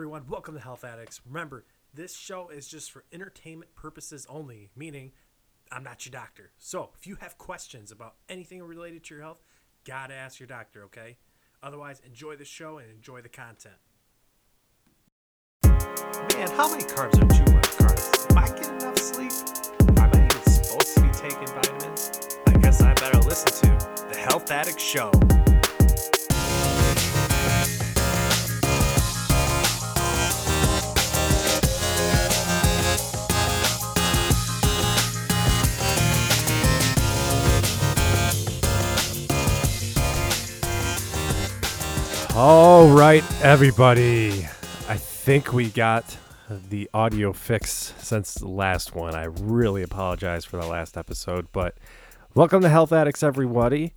everyone. 0.00 0.24
Welcome 0.30 0.54
to 0.54 0.60
Health 0.60 0.82
Addicts. 0.82 1.20
Remember, 1.26 1.66
this 1.92 2.16
show 2.16 2.48
is 2.48 2.66
just 2.66 2.90
for 2.90 3.04
entertainment 3.12 3.74
purposes 3.74 4.26
only, 4.30 4.70
meaning 4.74 5.12
I'm 5.70 5.84
not 5.84 6.06
your 6.06 6.10
doctor. 6.12 6.52
So 6.56 6.88
if 6.98 7.06
you 7.06 7.16
have 7.16 7.36
questions 7.36 7.92
about 7.92 8.14
anything 8.26 8.62
related 8.62 9.04
to 9.04 9.14
your 9.14 9.22
health, 9.22 9.42
gotta 9.84 10.14
ask 10.14 10.40
your 10.40 10.46
doctor, 10.46 10.84
okay? 10.84 11.18
Otherwise, 11.62 12.00
enjoy 12.06 12.36
the 12.36 12.46
show 12.46 12.78
and 12.78 12.90
enjoy 12.90 13.20
the 13.20 13.28
content. 13.28 13.74
Man, 15.64 16.48
how 16.56 16.70
many 16.70 16.84
carbs 16.84 17.16
are 17.16 17.44
too 17.44 17.52
much 17.52 17.68
carbs? 17.72 18.30
Am 18.30 18.38
I 18.38 18.46
getting 18.58 18.80
enough 18.80 18.96
sleep? 18.96 19.32
Am 19.98 19.98
I 19.98 20.06
even 20.16 20.30
supposed 20.50 20.94
to 20.94 21.02
be 21.02 21.10
taking 21.10 21.46
vitamins? 21.46 22.38
I 22.46 22.52
guess 22.52 22.80
I 22.80 22.94
better 22.94 23.18
listen 23.18 23.68
to 23.68 24.06
the 24.08 24.16
Health 24.16 24.50
Addict 24.50 24.80
Show. 24.80 25.10
All 42.42 42.88
right, 42.88 43.22
everybody. 43.42 44.46
I 44.88 44.96
think 44.96 45.52
we 45.52 45.68
got 45.68 46.16
the 46.48 46.88
audio 46.94 47.34
fix 47.34 47.92
since 47.98 48.32
the 48.32 48.48
last 48.48 48.94
one. 48.94 49.14
I 49.14 49.24
really 49.24 49.82
apologize 49.82 50.46
for 50.46 50.56
the 50.56 50.66
last 50.66 50.96
episode, 50.96 51.48
but 51.52 51.76
welcome 52.34 52.62
to 52.62 52.70
Health 52.70 52.92
Addicts, 52.92 53.22
everybody. 53.22 53.92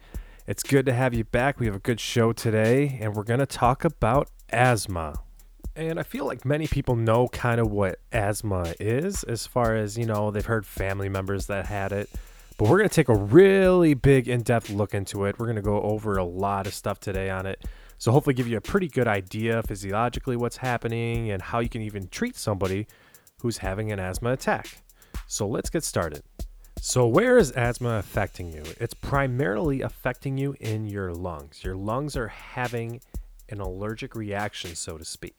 It's 0.45 0.61
good 0.61 0.85
to 0.87 0.93
have 0.93 1.13
you 1.13 1.23
back. 1.23 1.57
We 1.57 1.67
have 1.67 1.75
a 1.75 1.79
good 1.79 2.01
show 2.01 2.33
today, 2.33 2.97
and 2.99 3.15
we're 3.15 3.23
going 3.23 3.39
to 3.39 3.45
talk 3.45 3.85
about 3.85 4.29
asthma. 4.49 5.21
And 5.73 5.97
I 5.97 6.03
feel 6.03 6.25
like 6.25 6.43
many 6.43 6.67
people 6.67 6.97
know 6.97 7.29
kind 7.29 7.61
of 7.61 7.71
what 7.71 7.99
asthma 8.11 8.73
is, 8.77 9.23
as 9.23 9.47
far 9.47 9.73
as, 9.77 9.97
you 9.97 10.05
know, 10.05 10.31
they've 10.31 10.45
heard 10.45 10.65
family 10.65 11.07
members 11.07 11.47
that 11.47 11.67
had 11.67 11.93
it. 11.93 12.09
But 12.57 12.67
we're 12.67 12.79
going 12.79 12.89
to 12.89 12.95
take 12.95 13.07
a 13.07 13.15
really 13.15 13.93
big, 13.93 14.27
in 14.27 14.41
depth 14.41 14.69
look 14.69 14.93
into 14.93 15.23
it. 15.23 15.39
We're 15.39 15.45
going 15.45 15.55
to 15.55 15.61
go 15.61 15.81
over 15.81 16.17
a 16.17 16.25
lot 16.25 16.67
of 16.67 16.73
stuff 16.73 16.99
today 16.99 17.29
on 17.29 17.45
it. 17.45 17.63
So, 18.03 18.11
hopefully, 18.11 18.33
give 18.33 18.49
you 18.49 18.57
a 18.57 18.59
pretty 18.59 18.89
good 18.89 19.07
idea 19.07 19.63
physiologically 19.63 20.35
what's 20.35 20.57
happening 20.57 21.31
and 21.31 21.41
how 21.41 21.59
you 21.59 21.69
can 21.69 21.81
even 21.81 22.09
treat 22.09 22.35
somebody 22.35 22.85
who's 23.39 23.59
having 23.59 23.93
an 23.93 23.99
asthma 24.01 24.33
attack. 24.33 24.83
So, 25.25 25.47
let's 25.47 25.69
get 25.69 25.85
started. 25.85 26.21
So, 26.81 27.07
where 27.07 27.37
is 27.37 27.51
asthma 27.51 27.99
affecting 27.99 28.51
you? 28.51 28.63
It's 28.77 28.93
primarily 28.93 29.79
affecting 29.79 30.37
you 30.37 30.53
in 30.59 30.85
your 30.85 31.13
lungs. 31.13 31.63
Your 31.63 31.77
lungs 31.77 32.17
are 32.17 32.27
having 32.27 32.99
an 33.47 33.61
allergic 33.61 34.15
reaction, 34.15 34.75
so 34.75 34.97
to 34.97 35.05
speak. 35.05 35.37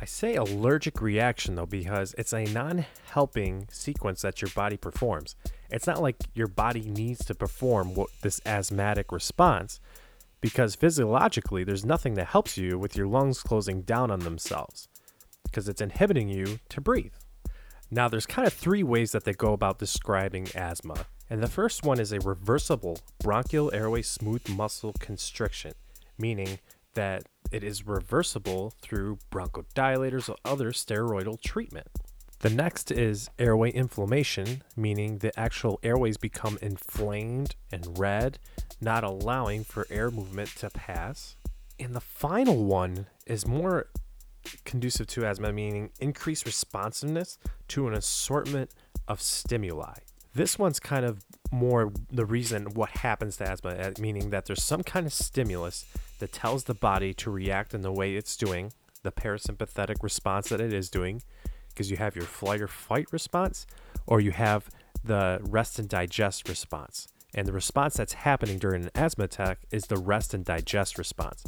I 0.00 0.06
say 0.06 0.36
allergic 0.36 1.02
reaction 1.02 1.54
though 1.54 1.66
because 1.66 2.14
it's 2.16 2.32
a 2.32 2.46
non 2.46 2.86
helping 3.10 3.66
sequence 3.70 4.22
that 4.22 4.40
your 4.40 4.50
body 4.52 4.78
performs. 4.78 5.36
It's 5.70 5.86
not 5.86 6.00
like 6.00 6.16
your 6.32 6.48
body 6.48 6.88
needs 6.88 7.26
to 7.26 7.34
perform 7.34 7.92
what 7.94 8.08
this 8.22 8.40
asthmatic 8.46 9.12
response 9.12 9.80
because 10.44 10.74
physiologically 10.74 11.64
there's 11.64 11.86
nothing 11.86 12.12
that 12.12 12.26
helps 12.26 12.58
you 12.58 12.78
with 12.78 12.94
your 12.94 13.06
lungs 13.06 13.40
closing 13.40 13.80
down 13.80 14.10
on 14.10 14.18
themselves 14.18 14.88
because 15.44 15.70
it's 15.70 15.80
inhibiting 15.80 16.28
you 16.28 16.58
to 16.68 16.82
breathe. 16.82 17.14
Now, 17.90 18.08
there's 18.08 18.26
kind 18.26 18.46
of 18.46 18.52
three 18.52 18.82
ways 18.82 19.12
that 19.12 19.24
they 19.24 19.32
go 19.32 19.54
about 19.54 19.78
describing 19.78 20.48
asthma. 20.54 21.06
And 21.30 21.42
the 21.42 21.48
first 21.48 21.82
one 21.82 21.98
is 21.98 22.12
a 22.12 22.20
reversible 22.20 22.98
bronchial 23.20 23.72
airway 23.72 24.02
smooth 24.02 24.46
muscle 24.50 24.92
constriction, 24.98 25.72
meaning 26.18 26.58
that 26.92 27.22
it 27.50 27.64
is 27.64 27.86
reversible 27.86 28.74
through 28.82 29.20
bronchodilators 29.32 30.28
or 30.28 30.36
other 30.44 30.72
steroidal 30.72 31.40
treatment. 31.40 31.88
The 32.40 32.50
next 32.50 32.90
is 32.90 33.30
airway 33.38 33.70
inflammation, 33.70 34.62
meaning 34.76 35.18
the 35.18 35.32
actual 35.40 35.80
airways 35.82 36.18
become 36.18 36.58
inflamed 36.60 37.56
and 37.72 37.98
red, 37.98 38.38
not 38.80 39.04
allowing 39.04 39.64
for 39.64 39.86
air 39.90 40.10
movement 40.10 40.50
to 40.56 40.70
pass. 40.70 41.36
And 41.78 41.94
the 41.94 42.00
final 42.00 42.64
one 42.64 43.06
is 43.26 43.46
more 43.46 43.88
conducive 44.64 45.06
to 45.08 45.24
asthma, 45.26 45.52
meaning 45.52 45.90
increased 46.00 46.46
responsiveness 46.46 47.38
to 47.68 47.88
an 47.88 47.94
assortment 47.94 48.70
of 49.08 49.20
stimuli. 49.20 49.94
This 50.34 50.58
one's 50.58 50.80
kind 50.80 51.04
of 51.04 51.24
more 51.50 51.92
the 52.10 52.26
reason 52.26 52.74
what 52.74 52.90
happens 52.90 53.36
to 53.36 53.50
asthma, 53.50 53.70
uh, 53.70 53.92
meaning 54.00 54.30
that 54.30 54.46
there's 54.46 54.62
some 54.62 54.82
kind 54.82 55.06
of 55.06 55.12
stimulus 55.12 55.84
that 56.18 56.32
tells 56.32 56.64
the 56.64 56.74
body 56.74 57.14
to 57.14 57.30
react 57.30 57.74
in 57.74 57.82
the 57.82 57.92
way 57.92 58.16
it's 58.16 58.36
doing, 58.36 58.72
the 59.02 59.12
parasympathetic 59.12 60.02
response 60.02 60.48
that 60.48 60.60
it 60.60 60.72
is 60.72 60.90
doing, 60.90 61.22
because 61.68 61.90
you 61.90 61.96
have 61.96 62.16
your 62.16 62.24
flight 62.24 62.60
or 62.60 62.68
fight 62.68 63.06
response 63.12 63.66
or 64.06 64.20
you 64.20 64.32
have 64.32 64.68
the 65.02 65.38
rest 65.42 65.78
and 65.78 65.88
digest 65.88 66.48
response. 66.48 67.08
And 67.34 67.48
the 67.48 67.52
response 67.52 67.94
that's 67.94 68.12
happening 68.12 68.58
during 68.58 68.84
an 68.84 68.90
asthma 68.94 69.24
attack 69.24 69.58
is 69.70 69.84
the 69.84 69.96
rest 69.96 70.34
and 70.34 70.44
digest 70.44 70.98
response. 70.98 71.44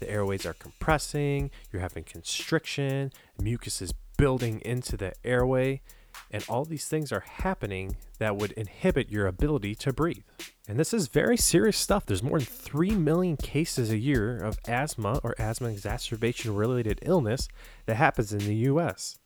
The 0.00 0.10
airways 0.10 0.46
are 0.46 0.54
compressing, 0.54 1.50
you're 1.72 1.82
having 1.82 2.04
constriction, 2.04 3.12
mucus 3.40 3.82
is 3.82 3.92
building 4.16 4.60
into 4.64 4.96
the 4.96 5.12
airway, 5.24 5.82
and 6.30 6.44
all 6.48 6.64
these 6.64 6.86
things 6.86 7.12
are 7.12 7.24
happening 7.26 7.96
that 8.18 8.36
would 8.36 8.52
inhibit 8.52 9.10
your 9.10 9.26
ability 9.26 9.74
to 9.76 9.92
breathe. 9.92 10.24
And 10.66 10.78
this 10.78 10.92
is 10.92 11.08
very 11.08 11.36
serious 11.36 11.78
stuff. 11.78 12.06
There's 12.06 12.22
more 12.22 12.38
than 12.38 12.46
3 12.46 12.90
million 12.92 13.36
cases 13.36 13.90
a 13.90 13.98
year 13.98 14.36
of 14.36 14.58
asthma 14.66 15.20
or 15.22 15.34
asthma 15.38 15.68
exacerbation 15.70 16.54
related 16.54 17.00
illness 17.02 17.48
that 17.86 17.96
happens 17.96 18.32
in 18.32 18.40
the 18.40 18.54
US. 18.54 19.18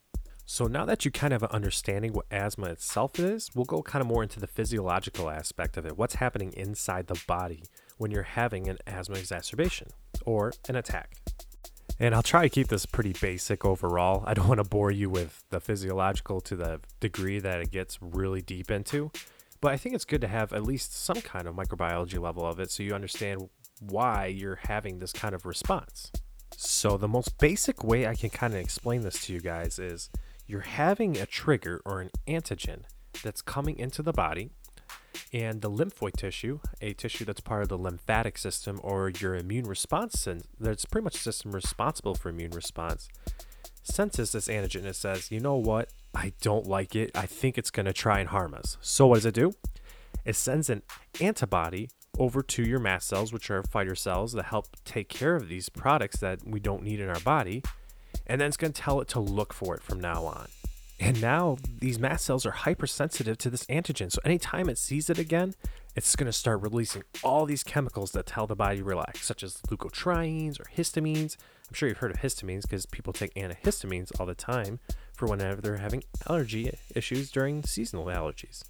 So 0.45 0.67
now 0.67 0.85
that 0.85 1.05
you 1.05 1.11
kind 1.11 1.33
of 1.33 1.41
have 1.41 1.49
an 1.49 1.55
understanding 1.55 2.13
what 2.13 2.25
asthma 2.29 2.67
itself 2.67 3.17
is, 3.17 3.49
we'll 3.55 3.65
go 3.65 3.81
kind 3.81 4.01
of 4.01 4.07
more 4.07 4.23
into 4.23 4.39
the 4.39 4.47
physiological 4.47 5.29
aspect 5.29 5.77
of 5.77 5.85
it. 5.85 5.97
What's 5.97 6.15
happening 6.15 6.53
inside 6.53 7.07
the 7.07 7.21
body 7.27 7.63
when 7.97 8.11
you're 8.11 8.23
having 8.23 8.67
an 8.67 8.77
asthma 8.85 9.17
exacerbation 9.17 9.87
or 10.25 10.51
an 10.67 10.75
attack. 10.75 11.15
And 11.99 12.13
I'll 12.13 12.23
try 12.23 12.43
to 12.43 12.49
keep 12.49 12.67
this 12.67 12.85
pretty 12.85 13.13
basic 13.13 13.63
overall. 13.63 14.23
I 14.25 14.33
don't 14.33 14.47
want 14.47 14.61
to 14.61 14.69
bore 14.69 14.91
you 14.91 15.09
with 15.09 15.43
the 15.49 15.61
physiological 15.61 16.41
to 16.41 16.55
the 16.55 16.79
degree 16.99 17.39
that 17.39 17.61
it 17.61 17.71
gets 17.71 17.99
really 18.01 18.41
deep 18.41 18.71
into, 18.71 19.11
but 19.61 19.71
I 19.71 19.77
think 19.77 19.95
it's 19.95 20.05
good 20.05 20.21
to 20.21 20.27
have 20.27 20.51
at 20.51 20.63
least 20.63 20.93
some 20.93 21.21
kind 21.21 21.47
of 21.47 21.55
microbiology 21.55 22.19
level 22.19 22.45
of 22.45 22.59
it 22.59 22.71
so 22.71 22.83
you 22.83 22.93
understand 22.93 23.49
why 23.79 24.25
you're 24.25 24.59
having 24.63 24.99
this 24.99 25.13
kind 25.13 25.33
of 25.33 25.45
response. 25.45 26.11
So, 26.55 26.97
the 26.97 27.07
most 27.07 27.37
basic 27.39 27.83
way 27.83 28.05
I 28.05 28.15
can 28.15 28.29
kind 28.29 28.53
of 28.53 28.59
explain 28.59 29.01
this 29.01 29.25
to 29.25 29.33
you 29.33 29.39
guys 29.39 29.79
is 29.79 30.09
you're 30.53 30.61
having 30.61 31.17
a 31.17 31.25
trigger 31.25 31.81
or 31.83 31.99
an 31.99 32.11
antigen 32.27 32.83
that's 33.23 33.41
coming 33.41 33.79
into 33.79 34.03
the 34.03 34.13
body 34.13 34.51
and 35.33 35.63
the 35.63 35.69
lymphoid 35.69 36.15
tissue, 36.15 36.59
a 36.79 36.93
tissue 36.93 37.25
that's 37.25 37.41
part 37.41 37.63
of 37.63 37.69
the 37.69 37.77
lymphatic 37.77 38.37
system 38.37 38.79
or 38.83 39.09
your 39.09 39.33
immune 39.33 39.65
response, 39.65 40.27
and 40.27 40.43
that's 40.59 40.85
pretty 40.85 41.03
much 41.03 41.15
system 41.15 41.53
responsible 41.53 42.13
for 42.13 42.29
immune 42.29 42.51
response, 42.51 43.09
senses 43.81 44.33
this 44.33 44.47
antigen 44.47 44.85
and 44.85 44.95
says, 44.95 45.31
you 45.31 45.39
know 45.39 45.55
what? 45.55 45.89
I 46.13 46.33
don't 46.41 46.67
like 46.67 46.95
it. 46.95 47.09
I 47.15 47.25
think 47.25 47.57
it's 47.57 47.71
going 47.71 47.87
to 47.87 47.93
try 47.93 48.19
and 48.19 48.29
harm 48.29 48.53
us. 48.53 48.77
So, 48.79 49.07
what 49.07 49.15
does 49.15 49.25
it 49.25 49.33
do? 49.33 49.53
It 50.23 50.35
sends 50.35 50.69
an 50.69 50.83
antibody 51.19 51.89
over 52.19 52.43
to 52.43 52.61
your 52.61 52.79
mast 52.79 53.07
cells, 53.07 53.33
which 53.33 53.49
are 53.49 53.63
fighter 53.63 53.95
cells 53.95 54.33
that 54.33 54.45
help 54.45 54.67
take 54.85 55.09
care 55.09 55.35
of 55.35 55.47
these 55.47 55.69
products 55.69 56.17
that 56.19 56.45
we 56.45 56.59
don't 56.59 56.83
need 56.83 56.99
in 56.99 57.09
our 57.09 57.19
body 57.21 57.63
and 58.27 58.39
then 58.39 58.47
it's 58.47 58.57
going 58.57 58.73
to 58.73 58.81
tell 58.81 59.01
it 59.01 59.07
to 59.09 59.19
look 59.19 59.53
for 59.53 59.75
it 59.75 59.83
from 59.83 59.99
now 59.99 60.23
on. 60.25 60.47
And 60.99 61.21
now 61.21 61.57
these 61.79 61.99
mast 61.99 62.25
cells 62.25 62.45
are 62.45 62.51
hypersensitive 62.51 63.37
to 63.39 63.49
this 63.49 63.65
antigen. 63.65 64.11
So 64.11 64.19
anytime 64.23 64.69
it 64.69 64.77
sees 64.77 65.09
it 65.09 65.17
again, 65.19 65.53
it's 65.95 66.15
going 66.15 66.27
to 66.27 66.33
start 66.33 66.61
releasing 66.61 67.03
all 67.23 67.45
these 67.45 67.63
chemicals 67.63 68.11
that 68.11 68.25
tell 68.25 68.47
the 68.47 68.55
body 68.55 68.77
to 68.77 68.83
relax, 68.83 69.25
such 69.25 69.43
as 69.43 69.57
leukotrienes 69.69 70.59
or 70.59 70.65
histamines. 70.75 71.35
I'm 71.67 71.73
sure 71.73 71.89
you've 71.89 71.97
heard 71.97 72.11
of 72.11 72.17
histamines 72.17 72.61
because 72.61 72.85
people 72.85 73.13
take 73.13 73.33
antihistamines 73.33 74.17
all 74.19 74.25
the 74.25 74.35
time 74.35 74.79
for 75.13 75.27
whenever 75.27 75.61
they're 75.61 75.77
having 75.77 76.03
allergy 76.29 76.71
issues 76.95 77.31
during 77.31 77.63
seasonal 77.63 78.05
allergies. 78.05 78.63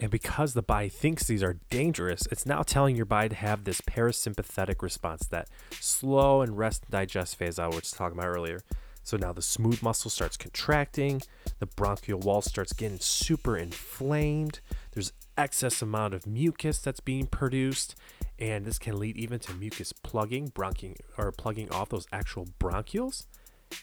And 0.00 0.10
because 0.10 0.54
the 0.54 0.62
body 0.62 0.88
thinks 0.88 1.26
these 1.26 1.42
are 1.42 1.58
dangerous, 1.68 2.22
it's 2.30 2.46
now 2.46 2.62
telling 2.62 2.96
your 2.96 3.04
body 3.04 3.28
to 3.28 3.34
have 3.34 3.64
this 3.64 3.82
parasympathetic 3.82 4.80
response, 4.80 5.26
that 5.26 5.48
slow 5.78 6.40
and 6.40 6.56
rest 6.56 6.84
and 6.84 6.92
digest 6.92 7.36
phase 7.36 7.58
I 7.58 7.66
was 7.66 7.90
talking 7.90 8.18
about 8.18 8.28
earlier. 8.28 8.60
So 9.02 9.16
now 9.16 9.32
the 9.32 9.42
smooth 9.42 9.82
muscle 9.82 10.10
starts 10.10 10.36
contracting, 10.36 11.20
the 11.58 11.66
bronchial 11.66 12.20
wall 12.20 12.42
starts 12.42 12.72
getting 12.72 12.98
super 12.98 13.56
inflamed. 13.56 14.60
There's 14.92 15.12
excess 15.36 15.82
amount 15.82 16.14
of 16.14 16.26
mucus 16.26 16.78
that's 16.78 17.00
being 17.00 17.26
produced, 17.26 17.94
and 18.38 18.64
this 18.64 18.78
can 18.78 18.98
lead 18.98 19.16
even 19.16 19.38
to 19.40 19.54
mucus 19.54 19.92
plugging, 19.92 20.48
bronching 20.48 20.96
or 21.18 21.32
plugging 21.32 21.70
off 21.70 21.90
those 21.90 22.06
actual 22.12 22.46
bronchioles 22.58 23.26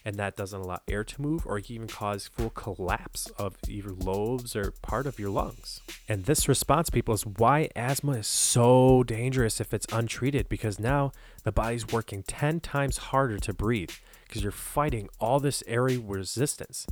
and 0.05 0.15
that 0.15 0.35
doesn't 0.35 0.61
allow 0.61 0.79
air 0.87 1.03
to 1.03 1.21
move 1.21 1.45
or 1.45 1.59
even 1.59 1.87
cause 1.87 2.27
full 2.27 2.49
collapse 2.49 3.27
of 3.37 3.57
either 3.67 3.91
lobes 3.91 4.55
or 4.55 4.71
part 4.81 5.05
of 5.05 5.19
your 5.19 5.29
lungs. 5.29 5.81
And 6.07 6.25
this 6.25 6.47
response, 6.47 6.89
people, 6.89 7.13
is 7.13 7.25
why 7.25 7.69
asthma 7.75 8.13
is 8.13 8.27
so 8.27 9.03
dangerous 9.03 9.59
if 9.59 9.73
it's 9.73 9.87
untreated 9.91 10.49
because 10.49 10.79
now 10.79 11.11
the 11.43 11.51
body's 11.51 11.87
working 11.87 12.23
10 12.23 12.59
times 12.61 12.97
harder 12.97 13.37
to 13.39 13.53
breathe 13.53 13.91
because 14.27 14.43
you're 14.43 14.51
fighting 14.51 15.09
all 15.19 15.39
this 15.39 15.63
airway 15.67 15.97
resistance. 15.97 16.87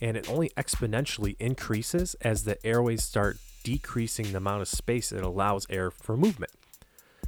And 0.00 0.16
it 0.16 0.28
only 0.28 0.50
exponentially 0.50 1.36
increases 1.38 2.14
as 2.22 2.44
the 2.44 2.64
airways 2.66 3.04
start 3.04 3.38
decreasing 3.62 4.32
the 4.32 4.38
amount 4.38 4.62
of 4.62 4.68
space 4.68 5.12
it 5.12 5.22
allows 5.22 5.66
air 5.70 5.90
for 5.90 6.16
movement. 6.16 6.52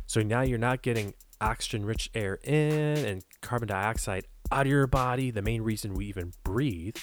So 0.06 0.23
now 0.23 0.43
you're 0.43 0.58
not 0.58 0.82
getting 0.82 1.14
oxygen 1.41 1.85
rich 1.85 2.11
air 2.14 2.38
in 2.43 3.05
and 3.05 3.25
carbon 3.41 3.69
dioxide 3.69 4.26
out 4.50 4.67
of 4.67 4.70
your 4.70 4.87
body, 4.87 5.31
the 5.31 5.43
main 5.43 5.62
reason 5.62 5.94
we 5.94 6.06
even 6.06 6.32
breathe. 6.43 6.96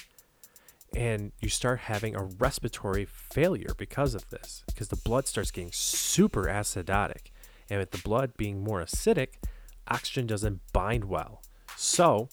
And 0.94 1.32
you 1.40 1.48
start 1.48 1.80
having 1.80 2.14
a 2.14 2.24
respiratory 2.24 3.06
failure 3.06 3.74
because 3.78 4.14
of 4.14 4.28
this, 4.28 4.62
because 4.66 4.88
the 4.88 4.96
blood 4.96 5.26
starts 5.26 5.50
getting 5.50 5.72
super 5.72 6.44
acidotic. 6.44 7.30
And 7.70 7.80
with 7.80 7.92
the 7.92 7.98
blood 7.98 8.36
being 8.36 8.62
more 8.62 8.82
acidic, 8.82 9.36
oxygen 9.88 10.26
doesn't 10.26 10.60
bind 10.72 11.04
well. 11.04 11.42
So 11.76 12.28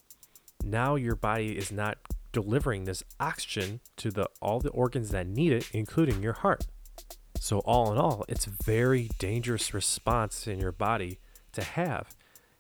now 0.63 0.95
your 0.95 1.15
body 1.15 1.57
is 1.57 1.71
not 1.71 1.97
delivering 2.31 2.83
this 2.83 3.03
oxygen 3.19 3.79
to 3.97 4.11
the 4.11 4.27
all 4.41 4.59
the 4.59 4.69
organs 4.69 5.09
that 5.11 5.27
need 5.27 5.51
it, 5.51 5.69
including 5.71 6.21
your 6.21 6.33
heart. 6.33 6.67
So 7.39 7.59
all 7.59 7.91
in 7.91 7.97
all, 7.97 8.25
it's 8.27 8.45
very 8.45 9.09
dangerous 9.17 9.73
response 9.73 10.45
in 10.47 10.59
your 10.59 10.73
body 10.73 11.19
to 11.53 11.63
have. 11.63 12.15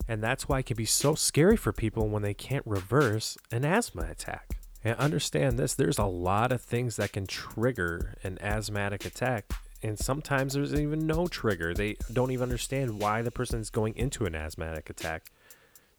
And 0.09 0.21
that's 0.21 0.49
why 0.49 0.59
it 0.59 0.65
can 0.65 0.75
be 0.75 0.85
so 0.85 1.15
scary 1.15 1.55
for 1.55 1.71
people 1.71 2.09
when 2.09 2.23
they 2.23 2.33
can't 2.33 2.65
reverse 2.65 3.37
an 3.51 3.63
asthma 3.63 4.07
attack. 4.09 4.57
And 4.83 4.97
understand 4.97 5.57
this, 5.57 5.73
there's 5.73 5.97
a 5.97 6.05
lot 6.05 6.51
of 6.51 6.61
things 6.61 6.97
that 6.97 7.13
can 7.13 7.27
trigger 7.27 8.15
an 8.23 8.37
asthmatic 8.41 9.05
attack 9.05 9.53
and 9.81 9.97
sometimes 9.97 10.53
there's 10.53 10.73
even 10.73 11.07
no 11.07 11.27
trigger. 11.27 11.73
They 11.73 11.95
don't 12.11 12.31
even 12.31 12.43
understand 12.43 12.99
why 12.99 13.21
the 13.21 13.31
person 13.31 13.59
is 13.59 13.69
going 13.69 13.95
into 13.95 14.25
an 14.25 14.35
asthmatic 14.35 14.89
attack. 14.89 15.31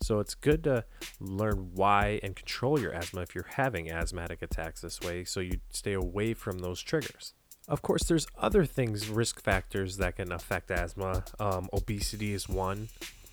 So 0.03 0.19
it's 0.19 0.35
good 0.35 0.65
to 0.65 0.85
learn 1.19 1.73
why 1.75 2.21
and 2.23 2.35
control 2.35 2.81
your 2.81 2.93
asthma 2.93 3.23
if 3.23 3.35
you're 3.35 3.47
having 3.57 3.91
asthmatic 3.91 4.43
attacks 4.43 4.81
this 4.81 5.01
way 5.01 5.25
so 5.25 5.41
you 5.41 5.61
stay 5.71 5.93
away 5.93 6.35
from 6.35 6.59
those 6.59 6.81
triggers. 6.81 7.35
Of 7.69 7.83
course, 7.83 8.05
there's 8.05 8.27
other 8.39 8.65
things, 8.65 9.09
risk 9.09 9.43
factors 9.43 9.99
that 9.99 10.17
can 10.17 10.33
affect 10.33 10.71
asthma. 10.71 11.25
Um, 11.39 11.69
obesity 11.73 12.33
is 12.33 12.49
one. 12.49 12.89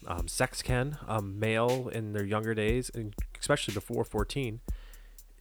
Um, 0.07 0.27
sex 0.27 0.61
can. 0.61 0.97
Um, 1.07 1.37
male 1.37 1.89
in 1.93 2.13
their 2.13 2.23
younger 2.25 2.55
days, 2.55 2.89
and 2.93 3.13
especially 3.39 3.73
before 3.73 4.05
14, 4.05 4.61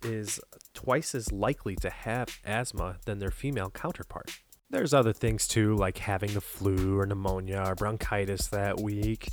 is 0.02 0.40
twice 0.74 1.14
as 1.14 1.32
likely 1.32 1.76
to 1.76 1.88
have 1.88 2.28
asthma 2.44 2.96
than 3.04 3.18
their 3.18 3.30
female 3.30 3.70
counterpart. 3.70 4.40
There's 4.68 4.92
other 4.92 5.12
things 5.12 5.46
too, 5.46 5.76
like 5.76 5.98
having 5.98 6.34
the 6.34 6.40
flu 6.40 6.98
or 6.98 7.06
pneumonia 7.06 7.62
or 7.64 7.74
bronchitis 7.76 8.48
that 8.48 8.80
week, 8.80 9.28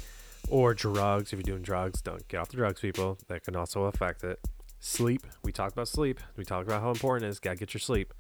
or 0.48 0.76
drugs. 0.76 1.34
If 1.34 1.40
you're 1.40 1.44
doing 1.44 1.64
drugs, 1.64 2.02
don't 2.02 2.28
get 2.28 2.40
off 2.40 2.50
the 2.50 2.58
drugs, 2.58 2.80
people. 2.80 3.18
That 3.28 3.44
can 3.44 3.56
also 3.56 3.86
affect 3.86 4.24
it. 4.24 4.40
Sleep. 4.80 5.26
We 5.44 5.52
talked 5.52 5.74
about 5.74 5.88
sleep. 5.88 6.20
We 6.38 6.44
talked 6.44 6.68
about 6.68 6.82
how 6.82 6.92
important 6.92 7.26
it 7.26 7.30
is. 7.30 7.40
Gotta 7.40 7.56
get 7.56 7.74
your 7.74 7.80
sleep. 7.80 8.14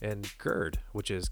And 0.00 0.30
GERD, 0.38 0.78
which 0.92 1.10
is 1.10 1.28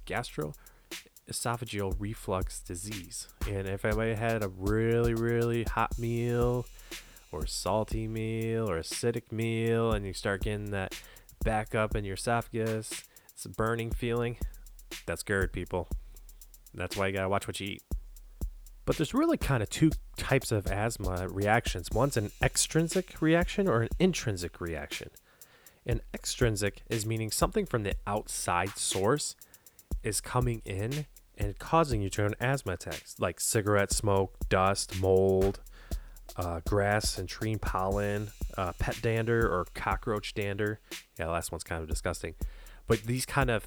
gastroesophageal 1.30 1.94
reflux 1.98 2.60
disease. 2.60 3.28
And 3.48 3.68
if 3.68 3.84
anybody 3.84 4.14
had 4.14 4.42
a 4.42 4.48
really, 4.48 5.14
really 5.14 5.64
hot 5.64 5.98
meal, 5.98 6.66
or 7.32 7.46
salty 7.46 8.08
meal, 8.08 8.68
or 8.68 8.78
acidic 8.78 9.30
meal, 9.30 9.92
and 9.92 10.06
you 10.06 10.12
start 10.12 10.42
getting 10.42 10.70
that 10.72 10.94
back 11.44 11.74
up 11.74 11.94
in 11.94 12.04
your 12.04 12.14
esophagus, 12.14 13.04
it's 13.32 13.44
a 13.44 13.48
burning 13.48 13.90
feeling 13.90 14.36
that's 15.06 15.22
GERD, 15.22 15.52
people. 15.52 15.88
That's 16.74 16.96
why 16.96 17.06
you 17.06 17.12
gotta 17.12 17.28
watch 17.28 17.46
what 17.46 17.60
you 17.60 17.68
eat. 17.68 17.82
But 18.84 18.96
there's 18.96 19.14
really 19.14 19.36
kind 19.36 19.62
of 19.62 19.70
two 19.70 19.90
types 20.16 20.50
of 20.50 20.66
asthma 20.66 21.28
reactions. 21.28 21.90
One's 21.92 22.16
an 22.16 22.32
extrinsic 22.42 23.20
reaction 23.20 23.68
or 23.68 23.82
an 23.82 23.88
intrinsic 23.98 24.60
reaction. 24.60 25.10
An 25.86 26.00
extrinsic 26.12 26.82
is 26.88 27.06
meaning 27.06 27.30
something 27.30 27.66
from 27.66 27.84
the 27.84 27.94
outside 28.06 28.76
source 28.76 29.36
is 30.02 30.20
coming 30.20 30.60
in 30.64 31.06
and 31.40 31.58
causing 31.58 32.02
you 32.02 32.10
to 32.10 32.22
have 32.22 32.32
an 32.32 32.38
asthma 32.38 32.74
attack, 32.74 33.02
like 33.18 33.40
cigarette 33.40 33.92
smoke, 33.92 34.36
dust, 34.50 35.00
mold, 35.00 35.58
uh, 36.36 36.60
grass 36.66 37.18
and 37.18 37.28
tree 37.28 37.56
pollen, 37.56 38.28
uh, 38.58 38.72
pet 38.78 38.98
dander 39.00 39.48
or 39.48 39.64
cockroach 39.74 40.34
dander. 40.34 40.78
Yeah, 41.18 41.26
the 41.26 41.32
last 41.32 41.50
one's 41.50 41.64
kind 41.64 41.82
of 41.82 41.88
disgusting. 41.88 42.34
But 42.86 43.04
these 43.04 43.24
kind 43.24 43.50
of 43.50 43.66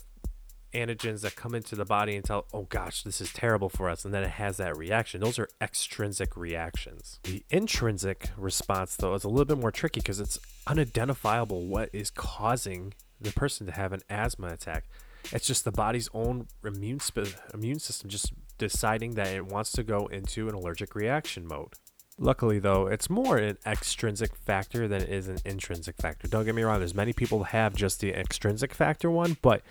antigens 0.74 1.22
that 1.22 1.36
come 1.36 1.56
into 1.56 1.75
the 1.75 1.86
body 1.86 2.16
and 2.16 2.24
tell, 2.24 2.46
oh 2.54 2.64
gosh, 2.64 3.04
this 3.04 3.20
is 3.20 3.34
terrible 3.34 3.70
for 3.70 3.90
us. 3.90 4.06
And 4.06 4.14
then 4.14 4.24
it 4.24 4.31
has 4.31 4.58
that 4.58 4.78
reaction. 4.78 5.22
Those 5.22 5.40
are 5.40 5.50
extrinsic 5.60 6.38
reactions. 6.38 7.20
The 7.24 7.44
intrinsic 7.50 8.30
response, 8.38 8.96
though, 8.96 9.16
is 9.16 9.24
a 9.24 9.30
little 9.30 9.46
bit 9.46 9.58
more 9.58 9.72
tricky 9.72 10.00
because 10.00 10.20
it's 10.20 10.40
unidentifiable 10.68 11.66
what 11.66 11.90
is 11.92 12.12
causing 12.12 12.94
the 13.20 13.31
person 13.31 13.66
to 13.66 13.72
have 13.72 13.94
an 13.94 14.02
asthma 14.10 14.48
attack. 14.48 14.86
It's 15.31 15.48
just 15.48 15.66
the 15.66 15.72
body's 15.72 16.10
own 16.14 16.48
immune, 16.64 17.00
sp- 17.00 17.38
immune 17.54 17.80
system 17.80 18.10
just 18.10 18.34
deciding 18.58 19.16
that 19.16 19.28
it 19.28 19.46
wants 19.46 19.72
to 19.74 19.84
go 19.84 20.08
into 20.08 20.48
an 20.48 20.56
allergic 20.56 20.96
reaction 20.96 21.48
mode. 21.48 21.74
Luckily, 22.20 22.60
though, 22.60 22.88
it's 22.88 23.10
more 23.10 23.38
an 23.38 23.58
extrinsic 23.66 24.36
factor 24.36 24.88
than 24.88 25.02
it 25.02 25.10
is 25.10 25.28
an 25.28 25.40
intrinsic 25.46 25.96
factor. 25.98 26.28
Don't 26.28 26.46
get 26.46 26.54
me 26.54 26.62
wrong, 26.62 26.80
there's 26.80 26.94
many 26.94 27.14
people 27.14 27.46
have 27.46 27.75
just 27.75 28.00
the 28.02 28.14
extrinsic 28.14 28.74
factor 28.74 29.10
one, 29.10 29.38
but 29.42 29.64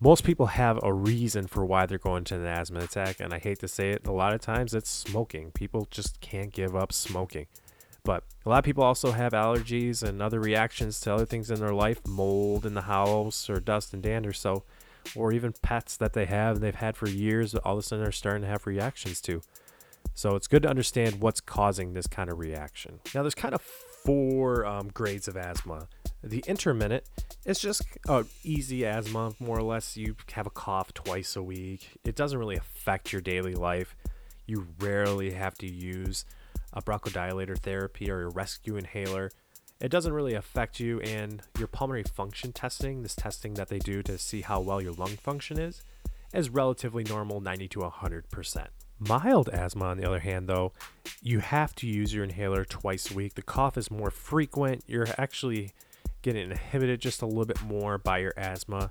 most 0.00 0.24
people 0.24 0.46
have 0.46 0.80
a 0.82 0.92
reason 0.92 1.46
for 1.46 1.64
why 1.64 1.86
they're 1.86 1.98
going 1.98 2.24
to 2.24 2.34
an 2.34 2.46
asthma 2.46 2.80
attack, 2.80 3.20
and 3.20 3.32
I 3.32 3.38
hate 3.38 3.60
to 3.60 3.68
say 3.68 3.90
it, 3.90 4.06
a 4.06 4.12
lot 4.12 4.34
of 4.34 4.40
times 4.40 4.74
it's 4.74 4.90
smoking. 4.90 5.52
People 5.52 5.86
just 5.90 6.20
can't 6.20 6.52
give 6.52 6.74
up 6.74 6.92
smoking. 6.92 7.46
But 8.02 8.24
a 8.44 8.50
lot 8.50 8.58
of 8.58 8.64
people 8.64 8.84
also 8.84 9.12
have 9.12 9.32
allergies 9.32 10.02
and 10.02 10.20
other 10.20 10.40
reactions 10.40 11.00
to 11.00 11.14
other 11.14 11.24
things 11.24 11.50
in 11.50 11.60
their 11.60 11.72
life, 11.72 12.06
mold 12.06 12.66
in 12.66 12.74
the 12.74 12.82
house 12.82 13.48
or 13.48 13.60
dust 13.60 13.94
and 13.94 14.02
dander. 14.02 14.32
So, 14.34 14.64
or 15.16 15.32
even 15.32 15.52
pets 15.62 15.96
that 15.96 16.12
they 16.12 16.26
have 16.26 16.56
and 16.56 16.64
they've 16.64 16.74
had 16.74 16.96
for 16.96 17.08
years, 17.08 17.54
all 17.54 17.74
of 17.74 17.78
a 17.78 17.82
sudden 17.82 18.02
they're 18.02 18.12
starting 18.12 18.42
to 18.42 18.48
have 18.48 18.66
reactions 18.66 19.20
to. 19.22 19.42
So 20.14 20.36
it's 20.36 20.46
good 20.46 20.62
to 20.62 20.68
understand 20.68 21.20
what's 21.20 21.40
causing 21.40 21.92
this 21.92 22.06
kind 22.06 22.30
of 22.30 22.38
reaction. 22.38 23.00
Now, 23.14 23.22
there's 23.22 23.34
kind 23.34 23.54
of 23.54 23.62
four 23.62 24.64
um, 24.66 24.90
grades 24.92 25.28
of 25.28 25.36
asthma. 25.36 25.88
The 26.22 26.44
intermittent 26.46 27.04
is 27.44 27.58
just 27.58 27.82
uh, 28.08 28.22
easy 28.42 28.86
asthma, 28.86 29.34
more 29.40 29.58
or 29.58 29.62
less. 29.62 29.96
You 29.96 30.14
have 30.32 30.46
a 30.46 30.50
cough 30.50 30.94
twice 30.94 31.36
a 31.36 31.42
week. 31.42 31.98
It 32.04 32.14
doesn't 32.14 32.38
really 32.38 32.56
affect 32.56 33.12
your 33.12 33.22
daily 33.22 33.54
life. 33.54 33.96
You 34.46 34.68
rarely 34.78 35.32
have 35.32 35.56
to 35.58 35.66
use 35.66 36.24
a 36.72 36.82
bronchodilator 36.82 37.58
therapy 37.58 38.10
or 38.10 38.22
a 38.22 38.28
rescue 38.28 38.76
inhaler. 38.76 39.30
It 39.84 39.90
doesn't 39.90 40.14
really 40.14 40.32
affect 40.32 40.80
you, 40.80 40.98
and 41.00 41.42
your 41.58 41.68
pulmonary 41.68 42.04
function 42.04 42.54
testing, 42.54 43.02
this 43.02 43.14
testing 43.14 43.52
that 43.54 43.68
they 43.68 43.78
do 43.78 44.02
to 44.04 44.16
see 44.16 44.40
how 44.40 44.62
well 44.62 44.80
your 44.80 44.94
lung 44.94 45.18
function 45.18 45.58
is, 45.58 45.82
is 46.32 46.48
relatively 46.48 47.04
normal 47.04 47.42
90 47.42 47.68
to 47.68 47.80
100%. 47.80 48.66
Mild 48.98 49.50
asthma, 49.50 49.84
on 49.84 49.98
the 49.98 50.06
other 50.06 50.20
hand, 50.20 50.48
though, 50.48 50.72
you 51.20 51.40
have 51.40 51.74
to 51.74 51.86
use 51.86 52.14
your 52.14 52.24
inhaler 52.24 52.64
twice 52.64 53.10
a 53.10 53.14
week. 53.14 53.34
The 53.34 53.42
cough 53.42 53.76
is 53.76 53.90
more 53.90 54.10
frequent. 54.10 54.84
You're 54.86 55.08
actually 55.18 55.72
getting 56.22 56.50
inhibited 56.50 57.02
just 57.02 57.20
a 57.20 57.26
little 57.26 57.44
bit 57.44 57.60
more 57.60 57.98
by 57.98 58.20
your 58.20 58.32
asthma, 58.38 58.90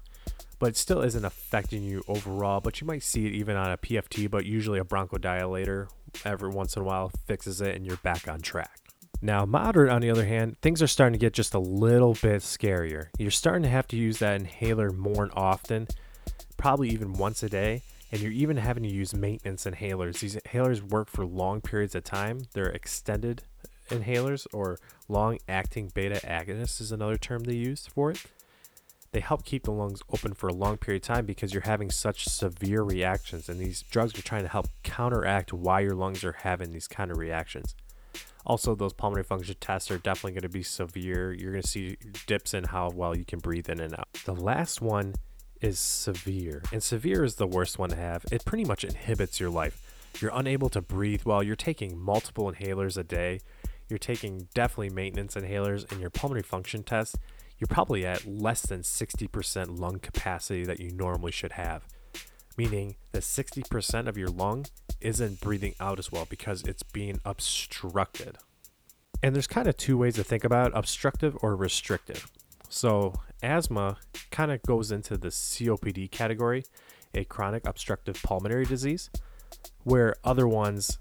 but 0.59 0.69
it 0.69 0.77
still 0.77 1.01
isn't 1.01 1.25
affecting 1.25 1.81
you 1.81 2.03
overall. 2.07 2.61
But 2.61 2.81
you 2.81 2.85
might 2.85 3.01
see 3.01 3.25
it 3.25 3.33
even 3.33 3.57
on 3.57 3.71
a 3.71 3.77
PFT, 3.77 4.29
but 4.29 4.45
usually 4.45 4.77
a 4.77 4.83
bronchodilator 4.83 5.87
every 6.23 6.49
once 6.49 6.75
in 6.75 6.83
a 6.83 6.85
while 6.85 7.11
fixes 7.25 7.61
it 7.61 7.75
and 7.75 7.83
you're 7.83 7.97
back 7.97 8.27
on 8.27 8.41
track. 8.41 8.82
Now, 9.23 9.45
moderate, 9.45 9.89
on 9.89 10.01
the 10.01 10.11
other 10.11 10.25
hand, 10.25 10.57
things 10.61 10.81
are 10.81 10.87
starting 10.87 11.13
to 11.13 11.19
get 11.19 11.33
just 11.33 11.53
a 11.53 11.59
little 11.59 12.13
bit 12.13 12.41
scarier. 12.41 13.07
You're 13.17 13.31
starting 13.31 13.63
to 13.63 13.69
have 13.69 13.87
to 13.87 13.95
use 13.95 14.19
that 14.19 14.35
inhaler 14.39 14.91
more 14.91 15.29
often, 15.33 15.87
probably 16.57 16.89
even 16.89 17.13
once 17.13 17.41
a 17.41 17.49
day 17.49 17.81
and 18.13 18.21
you're 18.21 18.31
even 18.31 18.57
having 18.57 18.83
to 18.83 18.93
use 18.93 19.15
maintenance 19.15 19.65
inhalers. 19.65 20.19
These 20.19 20.35
inhalers 20.35 20.83
work 20.83 21.09
for 21.09 21.25
long 21.25 21.61
periods 21.61 21.95
of 21.95 22.03
time. 22.03 22.41
They're 22.53 22.69
extended 22.69 23.41
inhalers 23.89 24.45
or 24.53 24.77
long 25.09 25.39
acting 25.49 25.91
beta 25.95 26.19
agonists 26.23 26.79
is 26.79 26.91
another 26.91 27.17
term 27.17 27.43
they 27.43 27.55
use 27.55 27.87
for 27.87 28.11
it. 28.11 28.23
They 29.13 29.19
help 29.19 29.45
keep 29.45 29.63
the 29.63 29.71
lungs 29.71 30.03
open 30.11 30.35
for 30.35 30.47
a 30.47 30.53
long 30.53 30.77
period 30.77 31.01
of 31.01 31.07
time 31.07 31.25
because 31.25 31.53
you're 31.53 31.63
having 31.63 31.89
such 31.89 32.25
severe 32.25 32.83
reactions, 32.83 33.49
and 33.49 33.59
these 33.59 33.81
drugs 33.81 34.17
are 34.17 34.21
trying 34.21 34.43
to 34.43 34.49
help 34.49 34.67
counteract 34.83 35.51
why 35.51 35.79
your 35.79 35.95
lungs 35.95 36.23
are 36.23 36.33
having 36.33 36.71
these 36.71 36.87
kind 36.87 37.09
of 37.09 37.17
reactions. 37.17 37.73
Also, 38.45 38.75
those 38.75 38.93
pulmonary 38.93 39.23
function 39.23 39.55
tests 39.59 39.89
are 39.89 39.97
definitely 39.97 40.33
going 40.33 40.41
to 40.41 40.49
be 40.49 40.63
severe. 40.63 41.33
You're 41.33 41.51
going 41.51 41.63
to 41.63 41.67
see 41.67 41.97
dips 42.27 42.53
in 42.53 42.65
how 42.65 42.89
well 42.89 43.17
you 43.17 43.25
can 43.25 43.39
breathe 43.39 43.69
in 43.69 43.79
and 43.79 43.93
out. 43.93 44.07
The 44.25 44.35
last 44.35 44.81
one 44.81 45.15
is 45.61 45.79
severe, 45.79 46.61
and 46.73 46.83
severe 46.83 47.23
is 47.23 47.35
the 47.35 47.47
worst 47.47 47.79
one 47.79 47.89
to 47.91 47.95
have. 47.95 48.25
It 48.31 48.43
pretty 48.43 48.65
much 48.65 48.83
inhibits 48.83 49.39
your 49.39 49.49
life. 49.49 49.81
You're 50.19 50.31
unable 50.33 50.69
to 50.69 50.81
breathe 50.81 51.21
while 51.23 51.41
you're 51.41 51.55
taking 51.55 51.97
multiple 51.97 52.51
inhalers 52.51 52.97
a 52.97 53.03
day. 53.03 53.39
You're 53.89 53.97
taking 53.97 54.47
definitely 54.53 54.89
maintenance 54.89 55.35
inhalers 55.35 55.89
in 55.91 55.99
your 55.99 56.09
pulmonary 56.09 56.43
function 56.43 56.83
test. 56.83 57.17
You're 57.57 57.67
probably 57.67 58.05
at 58.05 58.25
less 58.25 58.63
than 58.63 58.81
60% 58.81 59.79
lung 59.79 59.99
capacity 59.99 60.65
that 60.65 60.79
you 60.79 60.91
normally 60.91 61.31
should 61.31 61.53
have, 61.53 61.87
meaning 62.57 62.95
that 63.11 63.23
60% 63.23 64.07
of 64.07 64.17
your 64.17 64.29
lung 64.29 64.65
isn't 65.01 65.41
breathing 65.41 65.75
out 65.79 65.99
as 65.99 66.11
well 66.11 66.25
because 66.29 66.63
it's 66.63 66.83
being 66.83 67.19
obstructed. 67.25 68.37
And 69.21 69.33
there's 69.33 69.47
kind 69.47 69.67
of 69.67 69.77
two 69.77 69.97
ways 69.97 70.15
to 70.15 70.23
think 70.23 70.43
about 70.43 70.71
it, 70.71 70.73
obstructive 70.75 71.37
or 71.41 71.55
restrictive. 71.55 72.29
So, 72.69 73.13
asthma 73.41 73.97
kind 74.31 74.51
of 74.51 74.61
goes 74.63 74.91
into 74.91 75.17
the 75.17 75.27
COPD 75.27 76.09
category, 76.11 76.65
a 77.13 77.23
chronic 77.23 77.67
obstructive 77.67 78.21
pulmonary 78.23 78.65
disease, 78.65 79.09
where 79.83 80.15
other 80.23 80.47
ones, 80.47 80.97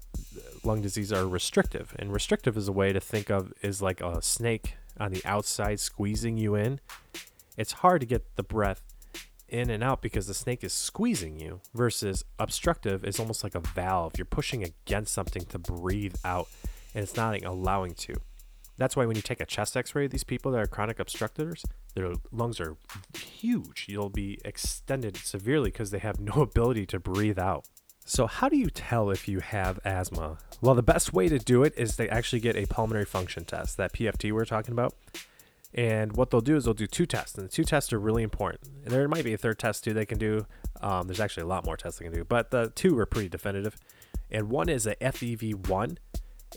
lung 0.63 0.81
disease, 0.81 1.11
are 1.11 1.27
restrictive. 1.27 1.95
And 1.97 2.13
restrictive 2.13 2.55
is 2.55 2.67
a 2.67 2.71
way 2.71 2.93
to 2.93 2.99
think 2.99 3.29
of 3.29 3.53
is 3.61 3.81
like 3.81 4.01
a 4.01 4.21
snake 4.21 4.75
on 4.99 5.11
the 5.11 5.25
outside 5.25 5.79
squeezing 5.79 6.37
you 6.37 6.55
in. 6.55 6.79
It's 7.57 7.73
hard 7.73 8.01
to 8.01 8.07
get 8.07 8.35
the 8.35 8.43
breath 8.43 8.92
in 9.53 9.69
and 9.69 9.83
out 9.83 10.01
because 10.01 10.27
the 10.27 10.33
snake 10.33 10.63
is 10.63 10.73
squeezing 10.73 11.39
you 11.39 11.61
versus 11.73 12.25
obstructive 12.39 13.05
is 13.05 13.19
almost 13.19 13.43
like 13.43 13.55
a 13.55 13.59
valve. 13.59 14.13
You're 14.17 14.25
pushing 14.25 14.63
against 14.63 15.13
something 15.13 15.45
to 15.45 15.59
breathe 15.59 16.15
out 16.25 16.47
and 16.95 17.03
it's 17.03 17.15
not 17.15 17.41
allowing 17.43 17.93
to. 17.93 18.15
That's 18.77 18.95
why 18.95 19.05
when 19.05 19.15
you 19.15 19.21
take 19.21 19.39
a 19.39 19.45
chest 19.45 19.77
x-ray 19.77 20.05
of 20.05 20.11
these 20.11 20.23
people 20.23 20.51
that 20.51 20.57
are 20.57 20.67
chronic 20.67 20.99
obstructors, 20.99 21.63
their 21.93 22.13
lungs 22.31 22.59
are 22.59 22.75
huge. 23.15 23.85
You'll 23.87 24.09
be 24.09 24.39
extended 24.43 25.17
severely 25.17 25.69
because 25.69 25.91
they 25.91 25.99
have 25.99 26.19
no 26.19 26.41
ability 26.41 26.87
to 26.87 26.99
breathe 26.99 27.37
out. 27.37 27.65
So 28.05 28.27
how 28.27 28.49
do 28.49 28.57
you 28.57 28.69
tell 28.69 29.11
if 29.11 29.27
you 29.27 29.39
have 29.39 29.79
asthma? 29.85 30.39
Well, 30.61 30.75
the 30.75 30.83
best 30.83 31.13
way 31.13 31.29
to 31.29 31.39
do 31.39 31.63
it 31.63 31.73
is 31.77 31.95
to 31.97 32.09
actually 32.09 32.41
get 32.41 32.57
a 32.57 32.65
pulmonary 32.65 33.05
function 33.05 33.45
test, 33.45 33.77
that 33.77 33.93
PFT 33.93 34.25
we 34.25 34.31
we're 34.33 34.45
talking 34.45 34.73
about. 34.73 34.93
And 35.73 36.15
what 36.15 36.29
they'll 36.29 36.41
do 36.41 36.55
is 36.55 36.65
they'll 36.65 36.73
do 36.73 36.85
two 36.85 37.05
tests, 37.05 37.35
and 37.35 37.47
the 37.47 37.51
two 37.51 37.63
tests 37.63 37.91
are 37.93 37.99
really 37.99 38.21
important. 38.21 38.61
And 38.83 38.91
there 38.91 39.07
might 39.07 39.23
be 39.23 39.33
a 39.33 39.37
third 39.37 39.57
test 39.57 39.83
too 39.83 39.93
they 39.93 40.05
can 40.05 40.19
do. 40.19 40.45
Um, 40.81 41.07
there's 41.07 41.19
actually 41.19 41.43
a 41.43 41.47
lot 41.47 41.65
more 41.65 41.77
tests 41.77 41.99
they 41.99 42.05
can 42.05 42.13
do, 42.13 42.23
but 42.23 42.51
the 42.51 42.71
two 42.75 42.97
are 42.99 43.05
pretty 43.05 43.29
definitive. 43.29 43.77
And 44.29 44.49
one 44.49 44.69
is 44.69 44.85
a 44.85 44.95
FEV1, 44.95 45.97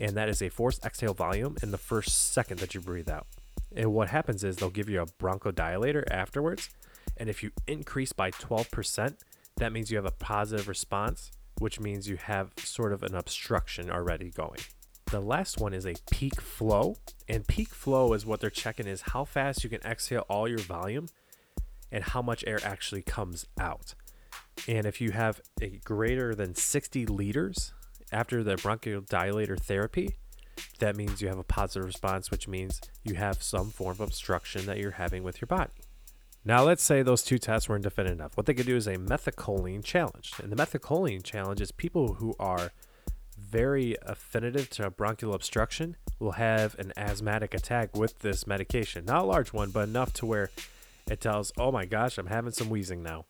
and 0.00 0.16
that 0.16 0.28
is 0.28 0.42
a 0.42 0.50
forced 0.50 0.84
exhale 0.84 1.14
volume 1.14 1.56
in 1.62 1.70
the 1.70 1.78
first 1.78 2.32
second 2.32 2.60
that 2.60 2.74
you 2.74 2.80
breathe 2.80 3.08
out. 3.08 3.26
And 3.74 3.92
what 3.92 4.08
happens 4.08 4.44
is 4.44 4.56
they'll 4.56 4.70
give 4.70 4.88
you 4.88 5.00
a 5.00 5.06
bronchodilator 5.06 6.04
afterwards. 6.10 6.70
And 7.16 7.30
if 7.30 7.42
you 7.42 7.50
increase 7.66 8.12
by 8.12 8.30
12%, 8.30 9.16
that 9.56 9.72
means 9.72 9.90
you 9.90 9.96
have 9.96 10.06
a 10.06 10.10
positive 10.10 10.68
response, 10.68 11.30
which 11.58 11.80
means 11.80 12.08
you 12.08 12.16
have 12.16 12.52
sort 12.58 12.92
of 12.92 13.02
an 13.02 13.14
obstruction 13.14 13.90
already 13.90 14.30
going. 14.30 14.60
The 15.10 15.20
last 15.20 15.60
one 15.60 15.72
is 15.72 15.86
a 15.86 15.94
peak 16.10 16.40
flow. 16.40 16.96
And 17.28 17.46
peak 17.46 17.68
flow 17.68 18.12
is 18.12 18.26
what 18.26 18.40
they're 18.40 18.50
checking 18.50 18.86
is 18.86 19.02
how 19.02 19.24
fast 19.24 19.62
you 19.62 19.70
can 19.70 19.80
exhale 19.82 20.24
all 20.28 20.48
your 20.48 20.58
volume 20.58 21.08
and 21.92 22.02
how 22.02 22.22
much 22.22 22.44
air 22.46 22.60
actually 22.64 23.02
comes 23.02 23.46
out. 23.58 23.94
And 24.66 24.86
if 24.86 25.00
you 25.00 25.12
have 25.12 25.40
a 25.60 25.80
greater 25.84 26.34
than 26.34 26.54
60 26.54 27.06
liters 27.06 27.72
after 28.10 28.42
the 28.42 28.56
bronchodilator 28.56 29.60
therapy, 29.60 30.16
that 30.78 30.96
means 30.96 31.20
you 31.20 31.28
have 31.28 31.38
a 31.38 31.44
positive 31.44 31.86
response, 31.86 32.30
which 32.30 32.48
means 32.48 32.80
you 33.04 33.14
have 33.14 33.42
some 33.42 33.70
form 33.70 33.92
of 33.92 34.00
obstruction 34.00 34.66
that 34.66 34.78
you're 34.78 34.92
having 34.92 35.22
with 35.22 35.40
your 35.40 35.46
body. 35.46 35.72
Now, 36.44 36.62
let's 36.62 36.82
say 36.82 37.02
those 37.02 37.22
two 37.22 37.38
tests 37.38 37.68
weren't 37.68 37.82
definitive 37.82 38.18
enough. 38.18 38.36
What 38.36 38.46
they 38.46 38.54
could 38.54 38.66
do 38.66 38.76
is 38.76 38.86
a 38.86 38.96
methacholine 38.96 39.84
challenge. 39.84 40.32
And 40.42 40.50
the 40.50 40.56
methacholine 40.56 41.22
challenge 41.22 41.60
is 41.60 41.72
people 41.72 42.14
who 42.14 42.34
are 42.38 42.70
very 43.48 43.96
affinitive 44.02 44.70
to 44.70 44.90
bronchial 44.90 45.34
obstruction 45.34 45.96
will 46.18 46.32
have 46.32 46.78
an 46.78 46.92
asthmatic 46.96 47.54
attack 47.54 47.96
with 47.96 48.20
this 48.20 48.46
medication. 48.46 49.04
Not 49.04 49.22
a 49.22 49.26
large 49.26 49.52
one, 49.52 49.70
but 49.70 49.88
enough 49.88 50.12
to 50.14 50.26
where 50.26 50.50
it 51.10 51.20
tells, 51.20 51.52
oh 51.56 51.70
my 51.70 51.84
gosh, 51.84 52.18
I'm 52.18 52.26
having 52.26 52.52
some 52.52 52.68
wheezing 52.68 53.02
now. 53.02 53.26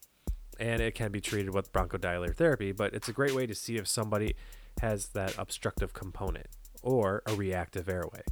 And 0.58 0.80
it 0.80 0.94
can 0.94 1.12
be 1.12 1.20
treated 1.20 1.52
with 1.52 1.73
bronchodilator 1.73 2.35
therapy, 2.35 2.73
but 2.73 2.94
it's 2.94 3.08
a 3.08 3.12
great 3.12 3.35
way 3.35 3.46
to 3.46 3.54
see 3.54 3.76
if 3.76 3.87
somebody 3.87 4.35
has 4.80 5.08
that 5.08 5.37
obstructive 5.38 5.92
component 5.92 6.46
or 6.82 7.23
a 7.26 7.35
reactive 7.35 7.88
airway. 7.88 8.23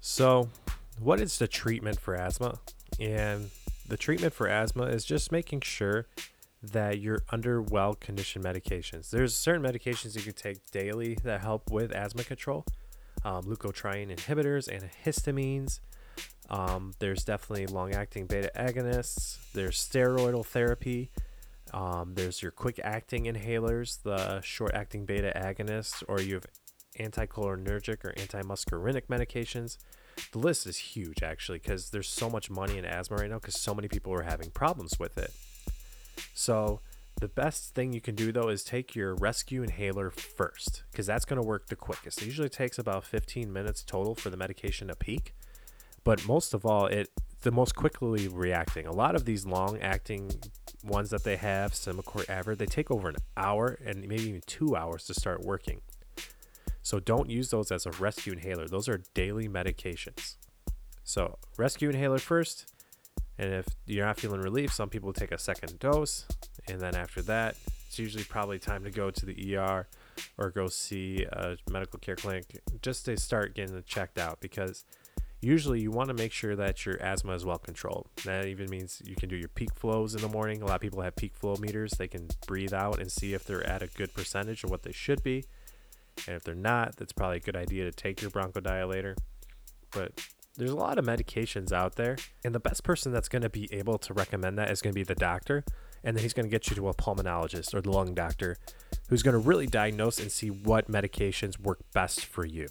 So, 0.00 0.48
what 0.98 1.20
is 1.20 1.38
the 1.38 1.46
treatment 1.46 2.00
for 2.00 2.14
asthma? 2.14 2.58
And 2.98 3.50
the 3.86 3.96
treatment 3.96 4.32
for 4.32 4.48
asthma 4.48 4.84
is 4.84 5.04
just 5.04 5.30
making 5.30 5.60
sure 5.60 6.06
that 6.62 7.00
you're 7.00 7.22
under 7.30 7.60
well 7.62 7.94
conditioned 7.94 8.44
medications. 8.44 9.10
There's 9.10 9.34
certain 9.34 9.62
medications 9.62 10.16
you 10.16 10.22
can 10.22 10.32
take 10.32 10.70
daily 10.70 11.16
that 11.24 11.40
help 11.40 11.70
with 11.70 11.92
asthma 11.92 12.24
control. 12.24 12.64
Um, 13.24 13.44
leukotriene 13.44 14.14
inhibitors, 14.14 14.68
antihistamines. 14.68 15.80
Um, 16.48 16.94
there's 16.98 17.24
definitely 17.24 17.66
long 17.66 17.94
acting 17.94 18.26
beta 18.26 18.50
agonists. 18.56 19.38
There's 19.52 19.76
steroidal 19.76 20.44
therapy. 20.44 21.10
Um, 21.74 22.14
there's 22.14 22.42
your 22.42 22.52
quick 22.52 22.78
acting 22.82 23.24
inhalers, 23.24 24.02
the 24.02 24.40
short 24.40 24.72
acting 24.74 25.04
beta 25.04 25.32
agonists, 25.34 26.02
or 26.06 26.20
you 26.20 26.34
have 26.34 26.46
anticholinergic 26.98 28.04
or 28.04 28.12
antimuscarinic 28.12 29.06
medications. 29.08 29.78
The 30.32 30.38
list 30.38 30.66
is 30.66 30.78
huge 30.78 31.22
actually 31.22 31.58
because 31.58 31.90
there's 31.90 32.08
so 32.08 32.30
much 32.30 32.48
money 32.48 32.78
in 32.78 32.84
asthma 32.84 33.18
right 33.18 33.28
now 33.28 33.38
because 33.38 33.60
so 33.60 33.74
many 33.74 33.88
people 33.88 34.14
are 34.14 34.22
having 34.22 34.50
problems 34.50 34.98
with 34.98 35.18
it. 35.18 35.32
So 36.34 36.80
the 37.20 37.28
best 37.28 37.74
thing 37.74 37.92
you 37.92 38.00
can 38.00 38.14
do 38.14 38.30
though 38.30 38.48
is 38.48 38.62
take 38.62 38.94
your 38.94 39.14
rescue 39.14 39.62
inhaler 39.62 40.10
first 40.10 40.84
because 40.90 41.06
that's 41.06 41.24
going 41.24 41.40
to 41.40 41.46
work 41.46 41.68
the 41.68 41.76
quickest. 41.76 42.20
It 42.20 42.26
usually 42.26 42.48
takes 42.48 42.78
about 42.78 43.04
15 43.04 43.52
minutes 43.52 43.82
total 43.82 44.14
for 44.14 44.30
the 44.30 44.36
medication 44.36 44.88
to 44.88 44.94
peak, 44.94 45.34
but 46.04 46.26
most 46.26 46.52
of 46.54 46.66
all, 46.66 46.86
it 46.86 47.10
the 47.42 47.50
most 47.50 47.76
quickly 47.76 48.28
reacting. 48.28 48.86
A 48.86 48.92
lot 48.92 49.14
of 49.14 49.24
these 49.24 49.46
long 49.46 49.78
acting 49.80 50.30
ones 50.82 51.10
that 51.10 51.22
they 51.22 51.36
have, 51.36 51.72
Symbicort 51.72 52.26
Advair, 52.26 52.56
they 52.56 52.66
take 52.66 52.90
over 52.90 53.08
an 53.08 53.16
hour 53.36 53.78
and 53.84 54.00
maybe 54.00 54.24
even 54.24 54.42
two 54.46 54.74
hours 54.76 55.04
to 55.06 55.14
start 55.14 55.44
working. 55.44 55.80
So 56.82 57.00
don't 57.00 57.30
use 57.30 57.50
those 57.50 57.70
as 57.70 57.86
a 57.86 57.90
rescue 57.92 58.32
inhaler. 58.32 58.68
Those 58.68 58.88
are 58.88 59.02
daily 59.14 59.48
medications. 59.48 60.36
So 61.02 61.38
rescue 61.56 61.88
inhaler 61.90 62.18
first, 62.18 62.72
and 63.38 63.52
if 63.52 63.66
you're 63.86 64.06
not 64.06 64.18
feeling 64.18 64.40
relief, 64.40 64.72
some 64.72 64.88
people 64.88 65.12
take 65.12 65.32
a 65.32 65.38
second 65.38 65.78
dose. 65.78 66.26
And 66.68 66.80
then 66.80 66.96
after 66.96 67.22
that, 67.22 67.56
it's 67.86 67.98
usually 67.98 68.24
probably 68.24 68.58
time 68.58 68.84
to 68.84 68.90
go 68.90 69.10
to 69.10 69.26
the 69.26 69.56
ER 69.56 69.86
or 70.38 70.50
go 70.50 70.66
see 70.66 71.24
a 71.30 71.56
medical 71.70 71.98
care 71.98 72.16
clinic 72.16 72.60
just 72.82 73.04
to 73.04 73.16
start 73.16 73.54
getting 73.54 73.82
checked 73.86 74.18
out 74.18 74.40
because 74.40 74.84
usually 75.40 75.80
you 75.80 75.90
want 75.90 76.08
to 76.08 76.14
make 76.14 76.32
sure 76.32 76.56
that 76.56 76.84
your 76.84 77.00
asthma 77.02 77.32
is 77.34 77.44
well 77.44 77.58
controlled. 77.58 78.08
That 78.24 78.46
even 78.46 78.70
means 78.70 79.02
you 79.04 79.14
can 79.14 79.28
do 79.28 79.36
your 79.36 79.48
peak 79.48 79.74
flows 79.74 80.14
in 80.14 80.22
the 80.22 80.28
morning. 80.28 80.62
A 80.62 80.66
lot 80.66 80.76
of 80.76 80.80
people 80.80 81.02
have 81.02 81.14
peak 81.14 81.36
flow 81.36 81.56
meters. 81.56 81.92
They 81.92 82.08
can 82.08 82.28
breathe 82.46 82.74
out 82.74 83.00
and 83.00 83.12
see 83.12 83.34
if 83.34 83.44
they're 83.44 83.66
at 83.66 83.82
a 83.82 83.86
good 83.86 84.14
percentage 84.14 84.64
of 84.64 84.70
what 84.70 84.82
they 84.82 84.92
should 84.92 85.22
be. 85.22 85.44
And 86.26 86.36
if 86.36 86.44
they're 86.44 86.54
not, 86.54 86.96
that's 86.96 87.12
probably 87.12 87.36
a 87.36 87.40
good 87.40 87.56
idea 87.56 87.84
to 87.84 87.92
take 87.92 88.22
your 88.22 88.30
bronchodilator. 88.30 89.16
But 89.90 90.20
there's 90.56 90.70
a 90.70 90.76
lot 90.76 90.98
of 90.98 91.04
medications 91.04 91.72
out 91.72 91.96
there, 91.96 92.16
and 92.44 92.54
the 92.54 92.60
best 92.60 92.82
person 92.82 93.12
that's 93.12 93.28
going 93.28 93.42
to 93.42 93.50
be 93.50 93.68
able 93.72 93.98
to 93.98 94.14
recommend 94.14 94.58
that 94.58 94.70
is 94.70 94.80
going 94.80 94.92
to 94.92 94.98
be 94.98 95.04
the 95.04 95.14
doctor, 95.14 95.64
and 96.02 96.16
then 96.16 96.22
he's 96.22 96.32
going 96.32 96.46
to 96.46 96.50
get 96.50 96.68
you 96.70 96.76
to 96.76 96.88
a 96.88 96.94
pulmonologist 96.94 97.74
or 97.74 97.80
the 97.80 97.90
lung 97.90 98.14
doctor 98.14 98.56
who's 99.08 99.22
going 99.22 99.32
to 99.32 99.38
really 99.38 99.66
diagnose 99.66 100.18
and 100.18 100.32
see 100.32 100.48
what 100.50 100.90
medications 100.90 101.58
work 101.58 101.80
best 101.92 102.24
for 102.24 102.46
you. 102.46 102.68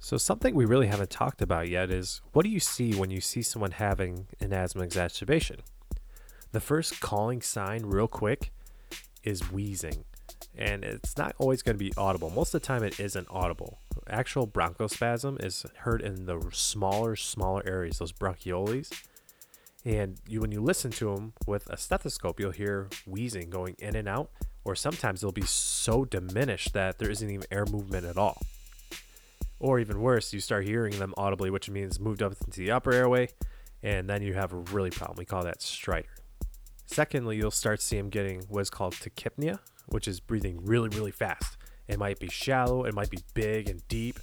So, 0.00 0.16
something 0.16 0.54
we 0.54 0.64
really 0.64 0.86
haven't 0.86 1.10
talked 1.10 1.42
about 1.42 1.68
yet 1.68 1.90
is 1.90 2.20
what 2.32 2.44
do 2.44 2.50
you 2.50 2.60
see 2.60 2.94
when 2.94 3.10
you 3.10 3.20
see 3.20 3.42
someone 3.42 3.72
having 3.72 4.26
an 4.40 4.52
asthma 4.52 4.82
exacerbation? 4.82 5.60
The 6.52 6.60
first 6.60 7.00
calling 7.00 7.42
sign, 7.42 7.84
real 7.84 8.08
quick, 8.08 8.50
is 9.22 9.52
wheezing 9.52 10.04
and 10.56 10.84
it's 10.84 11.16
not 11.16 11.34
always 11.38 11.62
going 11.62 11.76
to 11.76 11.84
be 11.84 11.92
audible. 11.96 12.30
Most 12.30 12.54
of 12.54 12.60
the 12.60 12.66
time, 12.66 12.82
it 12.82 12.98
isn't 13.00 13.26
audible. 13.30 13.78
Actual 14.10 14.44
bronchospasm 14.44 15.42
is 15.44 15.64
heard 15.78 16.02
in 16.02 16.26
the 16.26 16.40
smaller, 16.52 17.14
smaller 17.14 17.62
areas, 17.64 17.98
those 17.98 18.12
bronchioles. 18.12 18.92
And 19.84 20.18
you, 20.26 20.40
when 20.40 20.50
you 20.50 20.60
listen 20.60 20.90
to 20.92 21.14
them 21.14 21.32
with 21.46 21.70
a 21.70 21.76
stethoscope, 21.76 22.40
you'll 22.40 22.50
hear 22.50 22.88
wheezing 23.06 23.50
going 23.50 23.76
in 23.78 23.94
and 23.94 24.08
out, 24.08 24.30
or 24.64 24.74
sometimes 24.74 25.20
they'll 25.20 25.30
be 25.30 25.46
so 25.46 26.04
diminished 26.04 26.72
that 26.72 26.98
there 26.98 27.08
isn't 27.08 27.30
even 27.30 27.46
air 27.52 27.64
movement 27.70 28.04
at 28.04 28.18
all. 28.18 28.42
Or 29.60 29.78
even 29.78 30.00
worse, 30.00 30.32
you 30.32 30.40
start 30.40 30.66
hearing 30.66 30.98
them 30.98 31.14
audibly, 31.16 31.50
which 31.50 31.70
means 31.70 32.00
moved 32.00 32.20
up 32.20 32.34
into 32.44 32.60
the 32.60 32.72
upper 32.72 32.92
airway, 32.92 33.28
and 33.82 34.10
then 34.10 34.22
you 34.22 34.34
have 34.34 34.52
a 34.52 34.56
really 34.56 34.90
problem. 34.90 35.18
We 35.18 35.24
call 35.24 35.44
that 35.44 35.60
stridor. 35.60 36.06
Secondly, 36.86 37.36
you'll 37.36 37.52
start 37.52 37.80
seeing 37.80 38.04
them 38.04 38.10
getting 38.10 38.42
what's 38.48 38.70
called 38.70 38.94
tachypnea, 38.94 39.60
which 39.86 40.08
is 40.08 40.18
breathing 40.18 40.58
really, 40.64 40.88
really 40.88 41.12
fast. 41.12 41.56
It 41.90 41.98
might 41.98 42.20
be 42.20 42.28
shallow, 42.28 42.84
it 42.84 42.94
might 42.94 43.10
be 43.10 43.18
big 43.34 43.68
and 43.68 43.86
deep, 43.88 44.20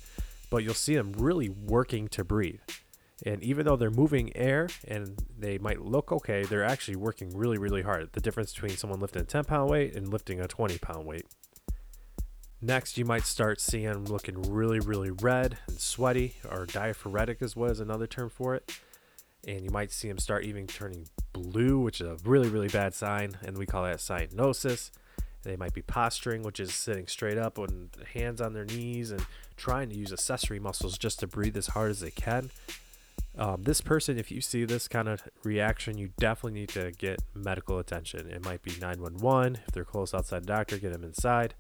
but 0.50 0.64
you'll 0.64 0.74
see 0.74 0.96
them 0.96 1.12
really 1.18 1.50
working 1.50 2.08
to 2.10 2.24
breathe. 2.24 2.62
And 3.26 3.44
even 3.44 3.66
though 3.66 3.76
they're 3.76 3.92
moving 3.92 4.36
air 4.38 4.70
and 4.88 5.18
they 5.38 5.58
might 5.58 5.82
look 5.82 6.12
okay, 6.14 6.44
they're 6.44 6.64
actually 6.64 6.96
working 6.96 7.36
really, 7.36 7.58
really 7.58 7.82
hard. 7.82 8.14
The 8.14 8.22
difference 8.22 8.54
between 8.54 8.78
someone 8.78 9.02
lifting 9.02 9.24
a 9.24 9.26
10 9.26 9.44
pound 9.44 9.70
weight 9.70 9.96
and 9.96 10.08
lifting 10.08 10.40
a 10.40 10.48
20 10.48 10.78
pound 10.78 11.06
weight. 11.06 11.26
Next, 12.62 12.98
you 12.98 13.04
might 13.04 13.26
start 13.26 13.60
seeing 13.60 13.92
them 13.92 14.06
looking 14.06 14.42
really, 14.44 14.80
really 14.80 15.12
red 15.12 15.58
and 15.68 15.80
sweaty, 15.80 16.36
or 16.50 16.66
diaphoretic 16.66 17.42
is 17.42 17.56
what 17.56 17.72
is 17.72 17.80
another 17.82 18.08
term 18.08 18.30
for 18.30 18.56
it. 18.56 18.80
And 19.46 19.62
you 19.62 19.72
might 19.72 19.92
see 19.92 20.08
them 20.08 20.20
start 20.20 20.46
even 20.46 20.68
turning 20.68 21.08
blue, 21.34 21.80
which 21.80 22.00
is 22.00 22.08
a 22.08 22.18
really, 22.24 22.50
really 22.50 22.70
bad 22.70 22.94
sign, 22.94 23.38
and 23.44 23.58
we 23.58 23.66
call 23.66 23.84
that 23.84 23.98
cyanosis 23.98 24.92
They 25.44 25.56
might 25.56 25.74
be 25.74 25.82
posturing, 25.82 26.44
which 26.44 26.60
is 26.60 26.74
sitting 26.74 27.08
straight 27.08 27.38
up 27.38 27.58
and 27.58 27.90
hands 28.14 28.42
on 28.42 28.54
their 28.54 28.66
knees 28.66 29.12
and 29.12 29.26
trying 29.56 29.90
to 29.90 29.96
use 29.96 30.12
accessory 30.12 30.60
muscles 30.60 30.98
just 30.98 31.20
to 31.20 31.28
breathe 31.28 31.58
as 31.58 31.68
hard 31.68 31.92
as 31.92 32.02
they 32.02 32.12
can. 32.12 32.52
Um, 33.38 33.64
this 33.64 33.82
person, 33.82 34.18
if 34.18 34.32
you 34.32 34.42
see 34.42 34.66
this 34.66 34.88
kind 34.88 35.08
of 35.08 35.22
reaction, 35.44 35.98
you 35.98 36.10
definitely 36.18 36.60
need 36.60 36.70
to 36.70 36.92
get 36.92 37.22
medical 37.36 37.78
attention. 37.78 38.30
It 38.32 38.44
might 38.44 38.64
be 38.64 38.72
911. 38.72 39.60
If 39.68 39.74
they're 39.74 39.86
close 39.86 40.14
outside 40.14 40.44
the 40.44 40.48
doctor, 40.48 40.78
get 40.80 40.92
them 40.92 41.04
inside. 41.04 41.54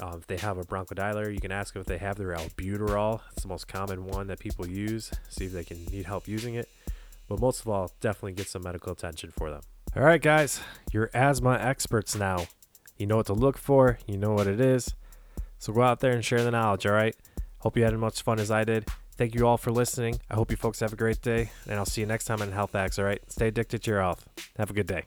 Um, 0.00 0.18
if 0.18 0.26
they 0.26 0.36
have 0.36 0.58
a 0.58 0.64
bronchodilator, 0.64 1.32
you 1.32 1.40
can 1.40 1.52
ask 1.52 1.74
them 1.74 1.80
if 1.80 1.86
they 1.86 1.98
have 1.98 2.16
their 2.16 2.34
albuterol. 2.34 3.20
It's 3.32 3.42
the 3.42 3.48
most 3.48 3.68
common 3.68 4.04
one 4.04 4.26
that 4.26 4.40
people 4.40 4.66
use. 4.66 5.12
See 5.28 5.46
if 5.46 5.52
they 5.52 5.64
can 5.64 5.84
need 5.86 6.06
help 6.06 6.26
using 6.26 6.54
it. 6.54 6.68
But 7.28 7.40
most 7.40 7.60
of 7.60 7.68
all, 7.68 7.92
definitely 8.00 8.32
get 8.32 8.48
some 8.48 8.62
medical 8.62 8.92
attention 8.92 9.32
for 9.36 9.50
them. 9.50 9.62
All 9.96 10.02
right, 10.02 10.20
guys, 10.20 10.60
you're 10.92 11.10
asthma 11.14 11.52
experts 11.52 12.14
now. 12.14 12.46
You 12.96 13.06
know 13.06 13.16
what 13.16 13.26
to 13.26 13.34
look 13.34 13.58
for, 13.58 13.98
you 14.06 14.16
know 14.16 14.32
what 14.32 14.46
it 14.46 14.60
is. 14.60 14.94
So 15.58 15.72
go 15.72 15.82
out 15.82 16.00
there 16.00 16.12
and 16.12 16.24
share 16.24 16.42
the 16.42 16.50
knowledge, 16.50 16.86
all 16.86 16.92
right? 16.92 17.16
Hope 17.58 17.76
you 17.76 17.84
had 17.84 17.94
as 17.94 18.00
much 18.00 18.22
fun 18.22 18.38
as 18.38 18.50
I 18.50 18.64
did. 18.64 18.86
Thank 19.16 19.34
you 19.34 19.46
all 19.46 19.56
for 19.56 19.70
listening. 19.70 20.20
I 20.30 20.34
hope 20.34 20.50
you 20.50 20.56
folks 20.56 20.80
have 20.80 20.92
a 20.92 20.96
great 20.96 21.22
day, 21.22 21.50
and 21.66 21.78
I'll 21.78 21.86
see 21.86 22.02
you 22.02 22.06
next 22.06 22.26
time 22.26 22.42
on 22.42 22.52
Health 22.52 22.72
Hacks, 22.72 22.98
all 22.98 23.04
right? 23.04 23.20
Stay 23.28 23.48
addicted 23.48 23.82
to 23.82 23.90
your 23.90 24.00
health. 24.00 24.28
Have 24.58 24.70
a 24.70 24.74
good 24.74 24.86
day. 24.86 25.04